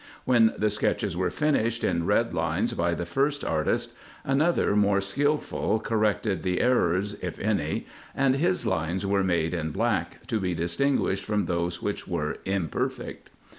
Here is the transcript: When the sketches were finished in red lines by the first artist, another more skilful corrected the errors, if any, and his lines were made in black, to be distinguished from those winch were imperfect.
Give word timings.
When 0.25 0.53
the 0.57 0.71
sketches 0.71 1.15
were 1.15 1.29
finished 1.29 1.83
in 1.83 2.07
red 2.07 2.33
lines 2.33 2.73
by 2.73 2.95
the 2.95 3.05
first 3.05 3.45
artist, 3.45 3.93
another 4.23 4.75
more 4.75 4.99
skilful 4.99 5.79
corrected 5.79 6.41
the 6.41 6.59
errors, 6.59 7.13
if 7.21 7.37
any, 7.37 7.85
and 8.15 8.33
his 8.37 8.65
lines 8.65 9.05
were 9.05 9.23
made 9.23 9.53
in 9.53 9.69
black, 9.69 10.25
to 10.25 10.39
be 10.39 10.55
distinguished 10.55 11.23
from 11.23 11.45
those 11.45 11.83
winch 11.83 12.07
were 12.07 12.37
imperfect. 12.45 13.29